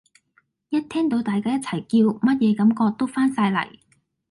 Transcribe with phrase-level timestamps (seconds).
[0.69, 3.79] 一聽到大家一齊叫，乜野感覺都返晒黎！